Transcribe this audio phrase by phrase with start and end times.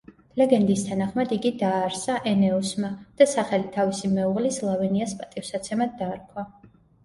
[0.41, 6.51] ლეგენდის თანახმად იგი დააარსა ენეოსმა და სახელი თავისი მეუღლის ლავინიას პატივსაცემად დაარქვა.